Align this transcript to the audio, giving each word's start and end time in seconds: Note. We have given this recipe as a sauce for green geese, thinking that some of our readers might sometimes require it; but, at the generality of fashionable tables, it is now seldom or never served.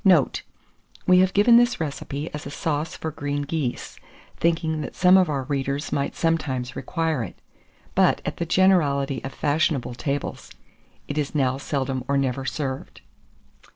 Note. 0.03 0.41
We 1.05 1.19
have 1.19 1.31
given 1.31 1.57
this 1.57 1.79
recipe 1.79 2.33
as 2.33 2.47
a 2.47 2.49
sauce 2.49 2.97
for 2.97 3.11
green 3.11 3.43
geese, 3.43 3.99
thinking 4.35 4.81
that 4.81 4.95
some 4.95 5.15
of 5.15 5.29
our 5.29 5.43
readers 5.43 5.91
might 5.91 6.15
sometimes 6.15 6.75
require 6.75 7.23
it; 7.23 7.39
but, 7.93 8.19
at 8.25 8.37
the 8.37 8.47
generality 8.47 9.23
of 9.23 9.31
fashionable 9.31 9.93
tables, 9.93 10.49
it 11.07 11.19
is 11.19 11.35
now 11.35 11.59
seldom 11.59 12.03
or 12.07 12.17
never 12.17 12.45
served. 12.45 13.01